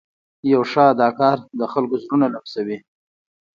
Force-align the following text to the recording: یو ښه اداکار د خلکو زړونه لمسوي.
یو 0.51 0.61
ښه 0.71 0.83
اداکار 0.93 1.37
د 1.59 1.61
خلکو 1.73 1.95
زړونه 2.03 2.25
لمسوي. 2.33 2.77